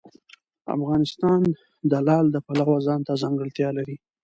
[0.75, 1.41] افغانستان
[1.91, 3.95] د لعل د پلوه ځانته ځانګړتیا لري.